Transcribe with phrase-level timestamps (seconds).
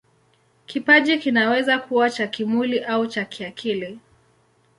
[0.65, 3.99] Kipaji kinaweza kuwa cha kimwili au cha kiakili.